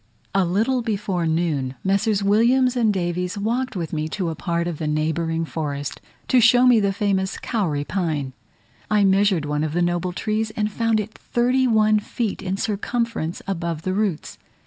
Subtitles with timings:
[0.33, 2.23] A little before noon Messrs.
[2.23, 6.65] Williams and Davies walked with me to a part of a neighbouring forest, to show
[6.65, 8.33] me the famous kauri pine.
[8.89, 13.43] I measured one of the noble trees, and found it thirty one feet in circumference
[13.47, 14.39] above the roots.